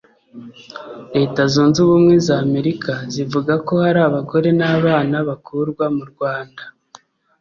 Leta 1.15 1.41
Zunze 1.53 1.77
ubumwe 1.85 2.15
za 2.25 2.35
Amerika 2.45 2.91
zivuga 3.13 3.53
ko 3.65 3.73
hari 3.83 3.99
Abagore 4.09 4.49
n’abana 4.59 5.15
bakurwa 5.27 5.85
mu 5.95 6.03
Rwanda 6.11 6.63